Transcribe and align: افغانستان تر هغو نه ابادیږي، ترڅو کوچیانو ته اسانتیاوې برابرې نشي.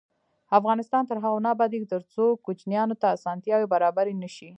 افغانستان 0.59 1.03
تر 1.09 1.17
هغو 1.23 1.39
نه 1.45 1.49
ابادیږي، 1.55 1.87
ترڅو 1.93 2.25
کوچیانو 2.45 2.95
ته 3.01 3.07
اسانتیاوې 3.17 3.67
برابرې 3.73 4.13
نشي. 4.23 4.49